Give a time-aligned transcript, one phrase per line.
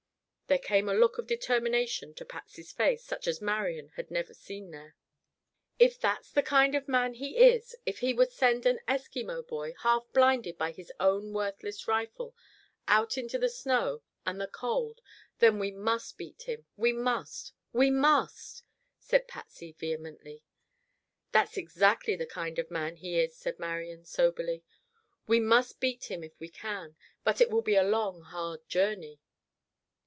[0.51, 4.71] There came a look of determination to Patsy's face such as Marian had never seen
[4.71, 4.97] there.
[5.79, 9.73] "If that's the kind of man he is; if he would send an Eskimo boy,
[9.83, 12.35] half blinded by his own worthless rifle,
[12.85, 14.99] out into the snow and the cold,
[15.39, 16.65] then we must beat him.
[16.75, 17.53] We must!
[17.71, 18.63] We must!"
[18.99, 20.43] said Patsy vehemently.
[21.31, 24.65] "That's exactly the kind of man he is," said Marian soberly.
[25.27, 26.97] "We must beat him if we can.
[27.23, 29.21] But it will be a long, hard journey."